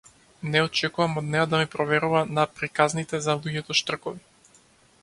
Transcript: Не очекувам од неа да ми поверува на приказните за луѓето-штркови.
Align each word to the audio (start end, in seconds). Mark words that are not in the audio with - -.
Не 0.53 0.61
очекувам 0.67 1.13
од 1.21 1.27
неа 1.35 1.43
да 1.51 1.59
ми 1.63 1.67
поверува 1.75 2.25
на 2.39 2.47
приказните 2.61 3.21
за 3.29 3.39
луѓето-штркови. 3.43 4.57